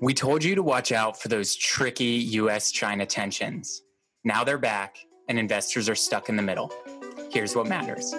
[0.00, 3.82] We told you to watch out for those tricky US China tensions.
[4.24, 4.96] Now they're back,
[5.28, 6.72] and investors are stuck in the middle.
[7.30, 8.12] Here's what matters.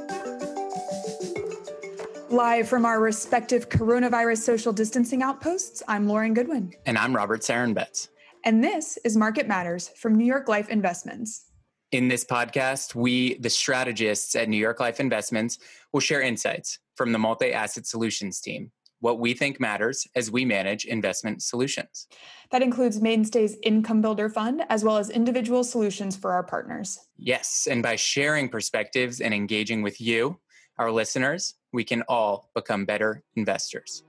[2.30, 6.74] Live from our respective coronavirus social distancing outposts, I'm Lauren Goodwin.
[6.86, 8.08] And I'm Robert Sarenbetz.
[8.46, 11.46] And this is Market Matters from New York Life Investments.
[11.92, 15.60] In this podcast, we, the strategists at New York Life Investments,
[15.92, 20.46] will share insights from the multi asset solutions team what we think matters as we
[20.46, 22.08] manage investment solutions.
[22.52, 27.00] That includes Mainstay's Income Builder Fund, as well as individual solutions for our partners.
[27.18, 30.40] Yes, and by sharing perspectives and engaging with you,
[30.78, 34.04] our listeners, we can all become better investors.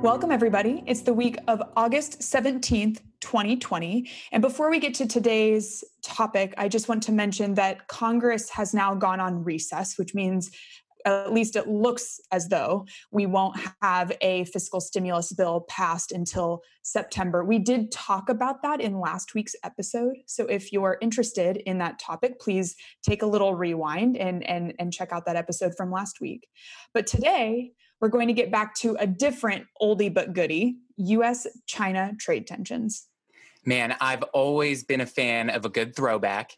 [0.00, 0.84] Welcome, everybody.
[0.86, 4.08] It's the week of August 17th, 2020.
[4.30, 8.72] And before we get to today's topic, I just want to mention that Congress has
[8.72, 10.52] now gone on recess, which means
[11.08, 16.62] at least it looks as though we won't have a fiscal stimulus bill passed until
[16.82, 17.44] September.
[17.44, 20.16] We did talk about that in last week's episode.
[20.26, 24.92] So if you're interested in that topic, please take a little rewind and, and, and
[24.92, 26.48] check out that episode from last week.
[26.94, 32.12] But today, we're going to get back to a different oldie but goodie US China
[32.18, 33.06] trade tensions.
[33.64, 36.52] Man, I've always been a fan of a good throwback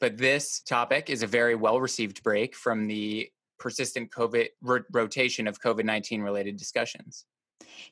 [0.00, 4.48] but this topic is a very well received break from the persistent COVID
[4.92, 7.24] rotation of COVID 19 related discussions.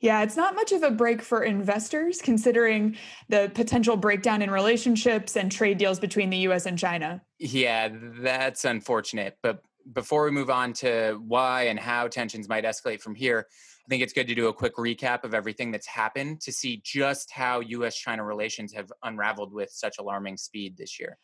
[0.01, 2.97] Yeah, it's not much of a break for investors considering
[3.29, 7.23] the potential breakdown in relationships and trade deals between the US and China.
[7.39, 9.39] Yeah, that's unfortunate.
[9.43, 13.47] But before we move on to why and how tensions might escalate from here,
[13.85, 16.81] I think it's good to do a quick recap of everything that's happened to see
[16.85, 21.19] just how US China relations have unraveled with such alarming speed this year.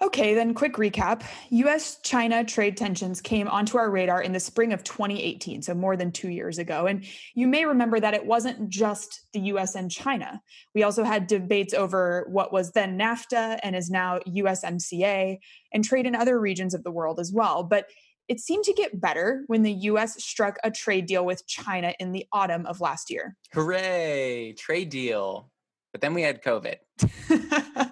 [0.00, 1.24] Okay, then quick recap.
[1.50, 5.96] US China trade tensions came onto our radar in the spring of 2018, so more
[5.96, 6.86] than two years ago.
[6.86, 7.04] And
[7.34, 10.40] you may remember that it wasn't just the US and China.
[10.72, 15.38] We also had debates over what was then NAFTA and is now USMCA
[15.72, 17.64] and trade in other regions of the world as well.
[17.64, 17.86] But
[18.28, 22.12] it seemed to get better when the US struck a trade deal with China in
[22.12, 23.34] the autumn of last year.
[23.52, 25.50] Hooray, trade deal.
[25.92, 26.76] But then we had COVID.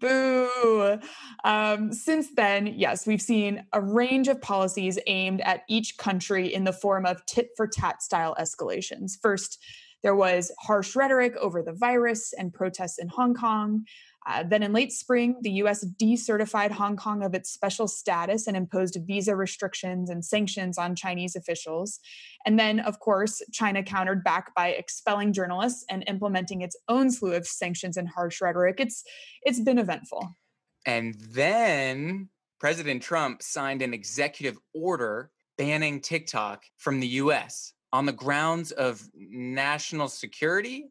[0.00, 0.98] Boo.
[1.44, 6.64] Um, since then, yes, we've seen a range of policies aimed at each country in
[6.64, 9.12] the form of tit for tat style escalations.
[9.22, 9.62] First,
[10.02, 13.84] there was harsh rhetoric over the virus and protests in Hong Kong.
[14.28, 18.56] Uh, then in late spring, the US decertified Hong Kong of its special status and
[18.56, 21.98] imposed visa restrictions and sanctions on Chinese officials.
[22.44, 27.32] And then, of course, China countered back by expelling journalists and implementing its own slew
[27.32, 28.76] of sanctions and harsh rhetoric.
[28.78, 29.02] It's
[29.42, 30.36] it's been eventful.
[30.84, 32.28] And then
[32.60, 39.02] President Trump signed an executive order banning TikTok from the US on the grounds of
[39.14, 40.90] national security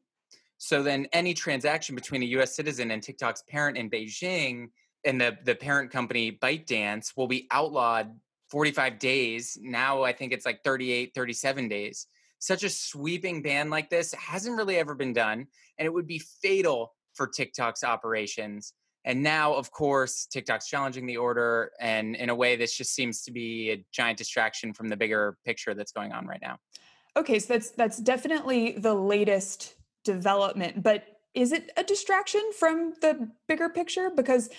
[0.58, 4.70] so then any transaction between a US citizen and TikTok's parent in Beijing
[5.06, 8.12] and the, the parent company ByteDance will be outlawed
[8.50, 9.58] 45 days.
[9.62, 12.08] Now I think it's like 38, 37 days.
[12.40, 15.48] Such a sweeping ban like this hasn't really ever been done,
[15.78, 18.74] and it would be fatal for TikTok's operations.
[19.06, 21.72] And now, of course, TikTok's challenging the order.
[21.80, 25.38] And in a way, this just seems to be a giant distraction from the bigger
[25.46, 26.58] picture that's going on right now.
[27.16, 33.30] Okay, so that's that's definitely the latest development, but is it a distraction from the
[33.48, 34.10] bigger picture?
[34.10, 34.50] Because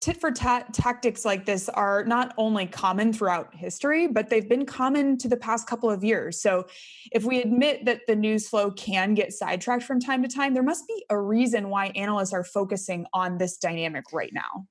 [0.00, 4.64] tit for tat tactics like this are not only common throughout history, but they've been
[4.64, 6.40] common to the past couple of years.
[6.40, 6.66] So,
[7.10, 10.62] if we admit that the news flow can get sidetracked from time to time, there
[10.62, 14.66] must be a reason why analysts are focusing on this dynamic right now.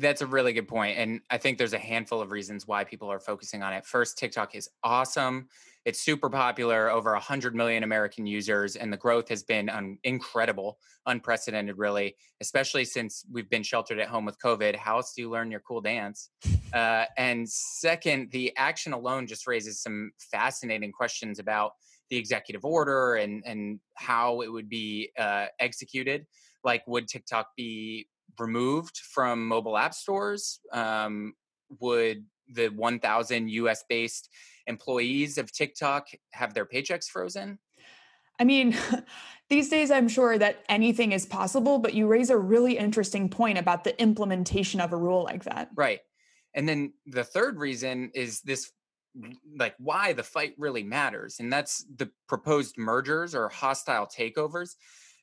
[0.00, 0.98] That's a really good point.
[0.98, 3.84] And I think there's a handful of reasons why people are focusing on it.
[3.84, 5.48] First, TikTok is awesome.
[5.84, 10.78] It's super popular, over 100 million American users, and the growth has been un- incredible,
[11.06, 14.76] unprecedented, really, especially since we've been sheltered at home with COVID.
[14.76, 16.30] How else do you learn your cool dance?
[16.72, 21.72] Uh, and second, the action alone just raises some fascinating questions about
[22.10, 26.26] the executive order and, and how it would be uh, executed.
[26.62, 28.06] Like, would TikTok be
[28.38, 30.60] removed from mobile app stores?
[30.72, 31.34] Um,
[31.80, 34.28] would the 1,000 US based
[34.66, 37.58] employees of TikTok have their paychecks frozen?
[38.38, 38.76] I mean,
[39.48, 43.58] these days I'm sure that anything is possible, but you raise a really interesting point
[43.58, 45.70] about the implementation of a rule like that.
[45.74, 46.00] Right.
[46.54, 48.70] And then the third reason is this
[49.56, 51.36] like why the fight really matters.
[51.38, 54.74] And that's the proposed mergers or hostile takeovers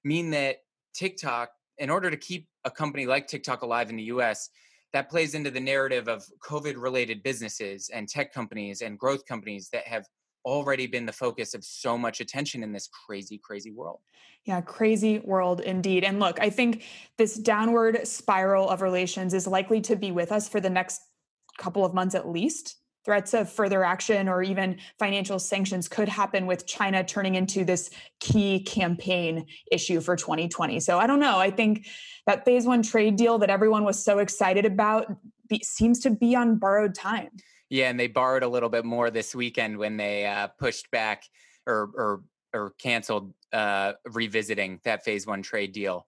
[0.04, 0.57] mean that
[0.94, 4.50] TikTok, in order to keep a company like TikTok alive in the US,
[4.94, 9.69] that plays into the narrative of COVID related businesses and tech companies and growth companies
[9.71, 10.06] that have
[10.44, 14.00] already been the focus of so much attention in this crazy, crazy world.
[14.44, 16.03] Yeah, crazy world indeed.
[16.03, 16.83] And look, I think
[17.18, 21.01] this downward spiral of relations is likely to be with us for the next
[21.57, 22.77] couple of months at least.
[23.03, 27.89] Threats of further action or even financial sanctions could happen with China turning into this
[28.19, 30.80] key campaign issue for 2020.
[30.80, 31.39] So I don't know.
[31.39, 31.88] I think
[32.27, 35.07] that phase one trade deal that everyone was so excited about
[35.48, 37.30] be, seems to be on borrowed time.
[37.69, 41.24] Yeah, and they borrowed a little bit more this weekend when they uh, pushed back
[41.65, 42.24] or or
[42.54, 46.06] or canceled uh, revisiting that phase one trade deal.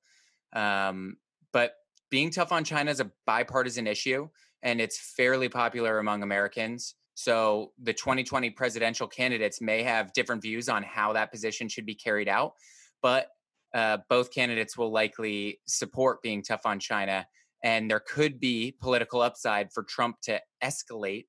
[0.51, 1.17] Um,
[1.51, 1.73] but
[2.09, 4.27] being tough on China is a bipartisan issue,
[4.63, 6.95] and it's fairly popular among Americans.
[7.15, 11.93] So the 2020 presidential candidates may have different views on how that position should be
[11.93, 12.53] carried out,
[13.01, 13.27] but
[13.73, 17.27] uh, both candidates will likely support being tough on China.
[17.63, 21.25] And there could be political upside for Trump to escalate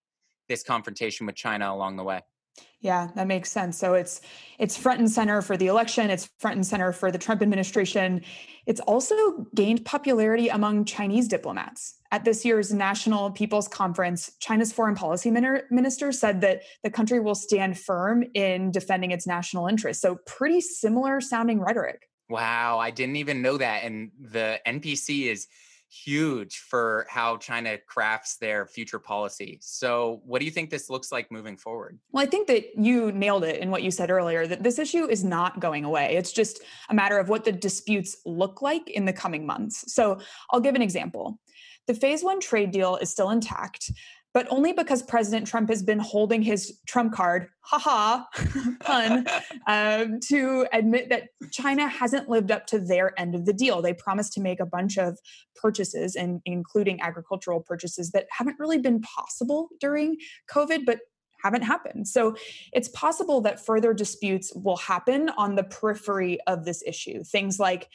[0.48, 2.20] this confrontation with China along the way.
[2.81, 3.79] Yeah, that makes sense.
[3.79, 4.21] So it's
[4.59, 8.21] it's front and center for the election, it's front and center for the Trump administration.
[8.67, 11.95] It's also gained popularity among Chinese diplomats.
[12.12, 17.35] At this year's National People's Conference, China's foreign policy minister said that the country will
[17.35, 20.03] stand firm in defending its national interests.
[20.03, 22.09] So pretty similar sounding rhetoric.
[22.29, 25.49] Wow, I didn't even know that and the NPC is
[25.94, 29.58] huge for how China crafts their future policy.
[29.61, 31.99] So, what do you think this looks like moving forward?
[32.12, 35.08] Well, I think that you nailed it in what you said earlier that this issue
[35.08, 36.17] is not going away.
[36.17, 36.61] It's just
[36.91, 39.93] a matter of what the disputes look like in the coming months.
[39.93, 40.20] So,
[40.50, 41.38] I'll give an example.
[41.87, 43.91] The phase one trade deal is still intact,
[44.34, 48.25] but only because President Trump has been holding his Trump card, haha,
[48.81, 49.26] pun,
[49.69, 53.81] um, to admit that China hasn't lived up to their end of the deal.
[53.81, 55.19] They promised to make a bunch of
[55.54, 60.16] purchases, and including agricultural purchases that haven't really been possible during
[60.50, 60.98] COVID, but
[61.44, 62.08] haven't happened.
[62.08, 62.34] So
[62.72, 67.22] it's possible that further disputes will happen on the periphery of this issue.
[67.22, 67.88] Things like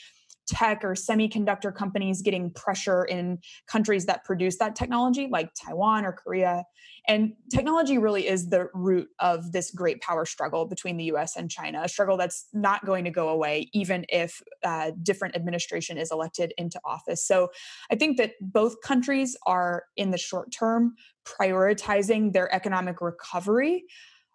[0.50, 3.38] tech or semiconductor companies getting pressure in
[3.68, 6.64] countries that produce that technology, like Taiwan or Korea.
[7.08, 11.50] And technology really is the root of this great power struggle between the US and
[11.50, 16.12] China, a struggle that's not going to go away, even if uh, different administration is
[16.12, 17.26] elected into office.
[17.26, 17.50] So
[17.92, 23.84] I think that both countries are, in the short term, prioritizing their economic recovery.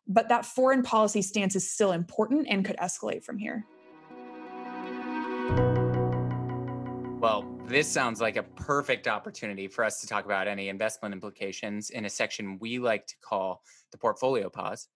[0.06, 3.64] But that foreign policy stance is still important and could escalate from here.
[7.24, 11.88] Well, this sounds like a perfect opportunity for us to talk about any investment implications
[11.88, 13.62] in a section we like to call
[13.92, 14.88] the portfolio pause.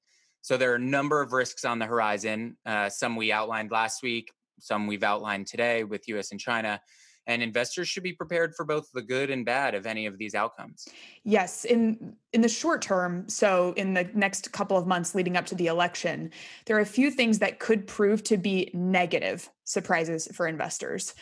[0.43, 2.59] So, there are a number of risks on the horizon.
[2.67, 4.31] Uh, some we outlined last week,
[4.61, 6.83] some we've outlined today with US and China.
[7.27, 10.35] And investors should be prepared for both the good and bad of any of these
[10.35, 10.87] outcomes.
[11.25, 15.47] Yes, in in the short term, so in the next couple of months leading up
[15.47, 16.31] to the election,
[16.67, 21.15] there are a few things that could prove to be negative surprises for investors.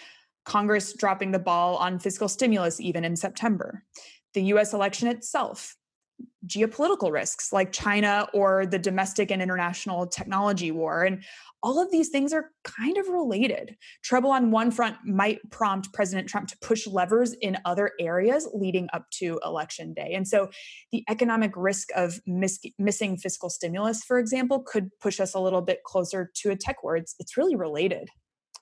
[0.47, 3.85] Congress dropping the ball on fiscal stimulus even in September,
[4.35, 5.77] the US election itself,
[6.47, 11.03] geopolitical risks like China or the domestic and international technology war.
[11.03, 11.25] And
[11.63, 13.77] all of these things are kind of related.
[14.05, 18.89] Trouble on one front might prompt President Trump to push levers in other areas leading
[18.93, 20.13] up to election day.
[20.15, 20.49] And so
[20.93, 25.63] the economic risk of mis- missing fiscal stimulus, for example, could push us a little
[25.63, 26.97] bit closer to a tech war.
[26.97, 28.09] It's, it's really related.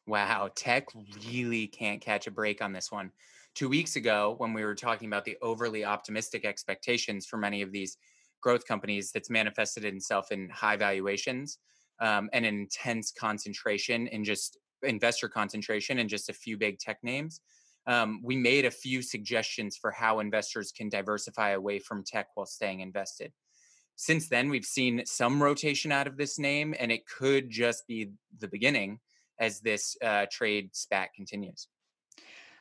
[0.07, 0.89] Wow, tech
[1.27, 3.11] really can't catch a break on this one.
[3.55, 7.73] Two weeks ago, when we were talking about the overly optimistic expectations for many of
[7.73, 7.97] these
[8.43, 11.59] growth companies, that's manifested itself in high valuations
[12.01, 16.99] um, and an intense concentration in just investor concentration in just a few big tech
[17.03, 17.41] names.
[17.87, 22.47] Um, we made a few suggestions for how investors can diversify away from tech while
[22.47, 23.33] staying invested.
[23.97, 28.11] Since then, we've seen some rotation out of this name, and it could just be
[28.39, 28.99] the beginning
[29.39, 31.69] as this uh, trade spat continues.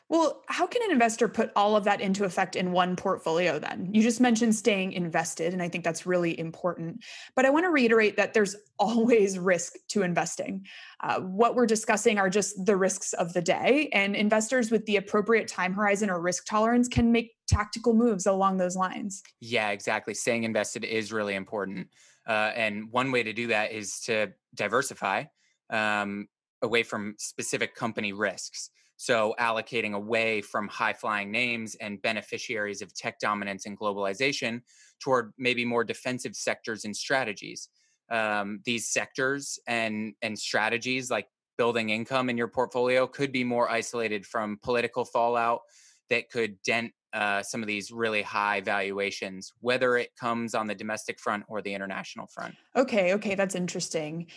[0.10, 3.90] Well, how can an investor put all of that into effect in one portfolio then?
[3.94, 7.04] You just mentioned staying invested, and I think that's really important.
[7.36, 10.68] But I want to reiterate that there's always risk to investing.
[11.00, 14.98] Uh, what we're discussing are just the risks of the day, and investors with the
[14.98, 19.24] appropriate time horizon or risk tolerance can make tactical moves along those lines.
[19.40, 20.14] Yeah, exactly.
[20.14, 21.88] Staying invested is really important.
[22.28, 25.24] Uh, and one way to do that is to diversify.
[25.70, 26.28] Um,
[26.64, 28.72] away from specific company risks.
[28.96, 34.62] So, allocating away from high flying names and beneficiaries of tech dominance and globalization
[35.00, 37.70] toward maybe more defensive sectors and strategies.
[38.10, 41.28] Um, these sectors and, and strategies, like
[41.58, 45.62] building income in your portfolio, could be more isolated from political fallout
[46.10, 50.76] that could dent uh, some of these really high valuations, whether it comes on the
[50.76, 52.56] domestic front or the international front.
[52.76, 54.28] Okay, okay, that's interesting.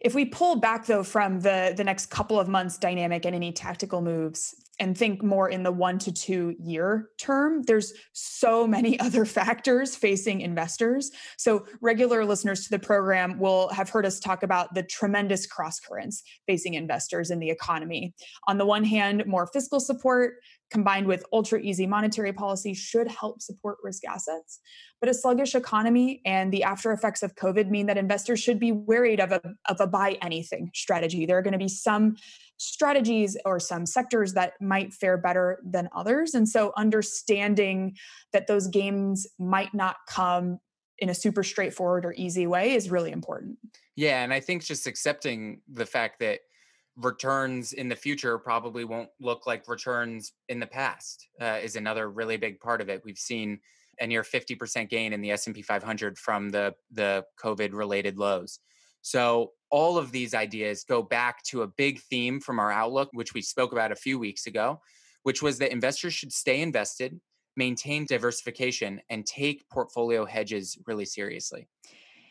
[0.00, 3.52] If we pull back though from the the next couple of months dynamic and any
[3.52, 8.98] tactical moves and think more in the 1 to 2 year term, there's so many
[9.00, 11.10] other factors facing investors.
[11.36, 15.80] So regular listeners to the program will have heard us talk about the tremendous cross
[15.80, 18.14] currents facing investors in the economy.
[18.46, 20.34] On the one hand, more fiscal support,
[20.70, 24.60] combined with ultra easy monetary policy should help support risk assets.
[25.00, 28.72] But a sluggish economy and the after effects of COVID mean that investors should be
[28.72, 31.24] worried of a, of a buy anything strategy.
[31.24, 32.16] There are going to be some
[32.58, 36.34] strategies or some sectors that might fare better than others.
[36.34, 37.96] And so understanding
[38.32, 40.58] that those gains might not come
[40.98, 43.56] in a super straightforward or easy way is really important.
[43.94, 44.22] Yeah.
[44.24, 46.40] And I think just accepting the fact that
[47.00, 52.10] returns in the future probably won't look like returns in the past uh, is another
[52.10, 53.02] really big part of it.
[53.04, 53.60] We've seen
[54.00, 58.60] a near 50% gain in the S&P 500 from the the COVID related lows.
[59.02, 63.34] So all of these ideas go back to a big theme from our outlook which
[63.34, 64.80] we spoke about a few weeks ago,
[65.22, 67.20] which was that investors should stay invested,
[67.56, 71.68] maintain diversification and take portfolio hedges really seriously.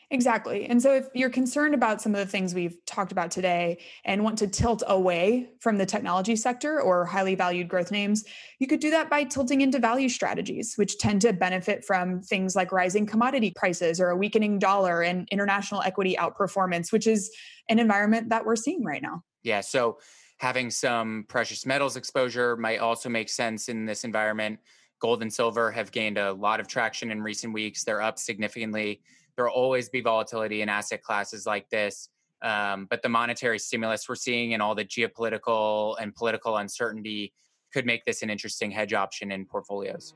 [0.10, 0.66] Exactly.
[0.68, 4.24] And so, if you're concerned about some of the things we've talked about today and
[4.24, 8.24] want to tilt away from the technology sector or highly valued growth names,
[8.60, 12.56] you could do that by tilting into value strategies, which tend to benefit from things
[12.56, 17.30] like rising commodity prices or a weakening dollar and international equity outperformance, which is
[17.68, 19.22] an environment that we're seeing right now.
[19.44, 19.60] Yeah.
[19.60, 19.98] So,
[20.38, 24.60] having some precious metals exposure might also make sense in this environment.
[25.02, 29.02] Gold and silver have gained a lot of traction in recent weeks, they're up significantly
[29.38, 32.10] there will always be volatility in asset classes like this.
[32.42, 37.34] Um, but the monetary stimulus we're seeing and all the geopolitical and political uncertainty
[37.72, 40.16] could make this an interesting hedge option in portfolios.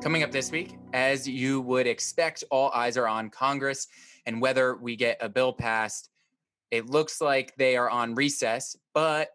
[0.00, 3.86] Coming up this week, as you would expect, all eyes are on Congress
[4.26, 6.10] and whether we get a bill passed.
[6.70, 9.30] It looks like they are on recess, but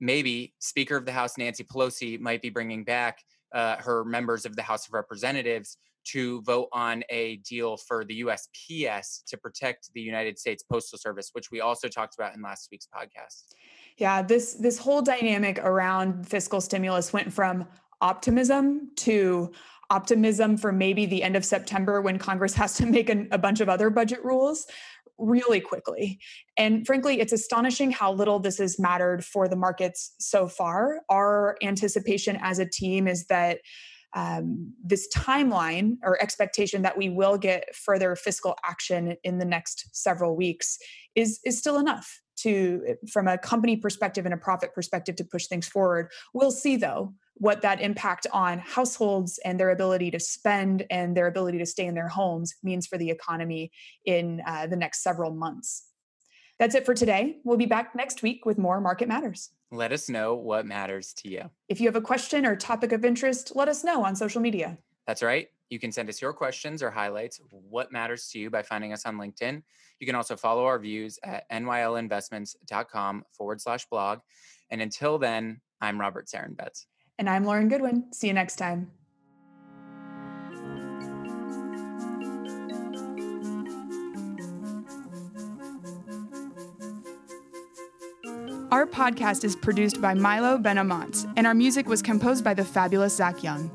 [0.00, 3.22] maybe Speaker of the House Nancy Pelosi might be bringing back
[3.54, 8.22] uh, her members of the House of Representatives to vote on a deal for the
[8.22, 12.68] USPS to protect the United States Postal Service, which we also talked about in last
[12.72, 13.54] week's podcast.
[13.98, 17.66] Yeah, this this whole dynamic around fiscal stimulus went from
[18.00, 19.52] optimism to
[19.90, 23.68] optimism for maybe the end of September when Congress has to make a bunch of
[23.68, 24.66] other budget rules
[25.18, 26.18] really quickly.
[26.56, 31.00] And frankly, it's astonishing how little this has mattered for the markets so far.
[31.08, 33.58] Our anticipation as a team is that
[34.14, 39.88] um, this timeline or expectation that we will get further fiscal action in the next
[39.92, 40.78] several weeks
[41.14, 45.46] is is still enough to from a company perspective and a profit perspective to push
[45.46, 50.84] things forward we'll see though what that impact on households and their ability to spend
[50.90, 53.70] and their ability to stay in their homes means for the economy
[54.04, 55.88] in uh, the next several months
[56.58, 60.08] that's it for today we'll be back next week with more market matters let us
[60.08, 63.68] know what matters to you if you have a question or topic of interest let
[63.68, 67.40] us know on social media that's right you can send us your questions or highlights
[67.50, 69.62] what matters to you by finding us on LinkedIn.
[70.00, 74.18] You can also follow our views at nylinvestments.com forward slash blog.
[74.68, 76.84] And until then, I'm Robert Sarenbetz.
[77.18, 78.12] And I'm Lauren Goodwin.
[78.12, 78.90] See you next time.
[88.72, 93.14] Our podcast is produced by Milo Benamont, and our music was composed by the fabulous
[93.14, 93.70] Zach Young.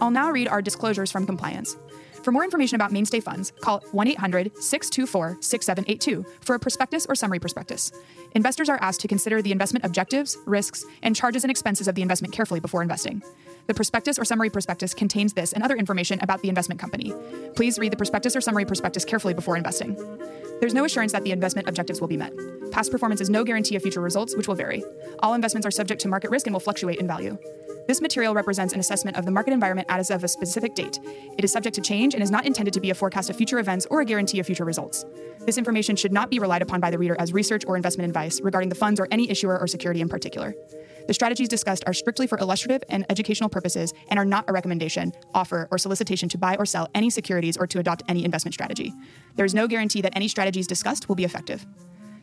[0.00, 1.76] I'll now read our disclosures from compliance.
[2.22, 7.14] For more information about mainstay funds, call 1 800 624 6782 for a prospectus or
[7.14, 7.90] summary prospectus.
[8.32, 12.02] Investors are asked to consider the investment objectives, risks, and charges and expenses of the
[12.02, 13.22] investment carefully before investing.
[13.66, 17.12] The prospectus or summary prospectus contains this and other information about the investment company.
[17.56, 19.96] Please read the prospectus or summary prospectus carefully before investing.
[20.60, 22.32] There's no assurance that the investment objectives will be met.
[22.72, 24.82] Past performance is no guarantee of future results, which will vary.
[25.18, 27.36] All investments are subject to market risk and will fluctuate in value.
[27.86, 30.98] This material represents an assessment of the market environment as of a specific date.
[31.36, 33.58] It is subject to change and is not intended to be a forecast of future
[33.58, 35.04] events or a guarantee of future results.
[35.40, 38.40] This information should not be relied upon by the reader as research or investment advice
[38.40, 40.54] regarding the funds or any issuer or security in particular.
[41.06, 45.12] The strategies discussed are strictly for illustrative and educational purposes and are not a recommendation,
[45.34, 48.94] offer, or solicitation to buy or sell any securities or to adopt any investment strategy.
[49.34, 51.66] There is no guarantee that any strategies discussed will be effective.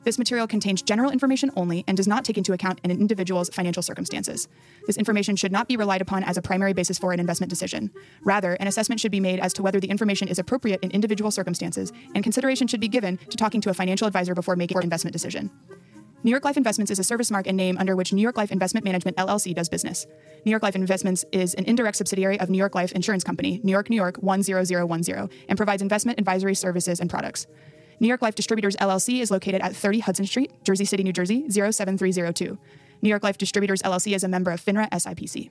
[0.04, 3.84] This material contains general information only and does not take into account an individual's financial
[3.84, 4.48] circumstances.
[4.88, 7.92] This information should not be relied upon as a primary basis for an investment decision.
[8.24, 11.32] Rather, an assessment should be made as to whether the information is appropriate in individual
[11.32, 14.84] circumstances, and consideration should be given to talking to a financial advisor before making an
[14.84, 15.52] investment decision.
[16.22, 18.52] New York Life Investments is a service mark and name under which New York Life
[18.52, 20.06] Investment Management LLC does business.
[20.46, 23.72] New York Life Investments is an indirect subsidiary of New York Life Insurance Company, New
[23.72, 27.48] York, New York 10010, and provides investment advisory services and products.
[28.00, 31.50] New York Life Distributors LLC is located at 30 Hudson Street, Jersey City, New Jersey
[31.50, 32.58] 07302.
[33.02, 35.50] New York Life Distributors LLC is a member of FINRA SIPC.